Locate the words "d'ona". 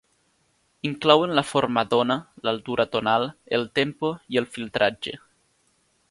1.91-2.15